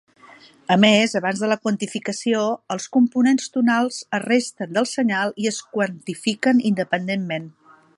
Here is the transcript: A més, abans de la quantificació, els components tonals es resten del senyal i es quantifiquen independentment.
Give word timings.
A 0.75 0.77
més, 0.83 1.11
abans 1.19 1.43
de 1.43 1.49
la 1.51 1.57
quantificació, 1.65 2.41
els 2.77 2.89
components 2.97 3.53
tonals 3.59 4.01
es 4.21 4.27
resten 4.27 4.75
del 4.79 4.91
senyal 4.97 5.39
i 5.45 5.51
es 5.55 5.65
quantifiquen 5.79 6.69
independentment. 6.75 7.51